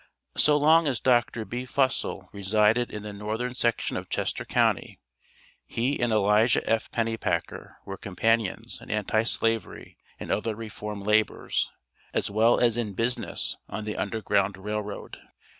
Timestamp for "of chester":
3.95-4.45